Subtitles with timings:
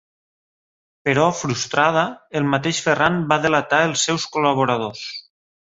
[1.09, 2.07] Però frustrada,
[2.41, 5.07] el mateix Ferran va delatar els seus col·laboradors.